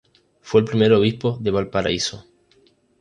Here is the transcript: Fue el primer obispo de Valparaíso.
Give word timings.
Fue 0.41 0.61
el 0.61 0.65
primer 0.65 0.93
obispo 0.93 1.37
de 1.39 1.51
Valparaíso. 1.51 2.25